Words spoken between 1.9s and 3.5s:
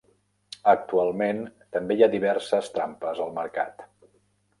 hi ha diverses trampes al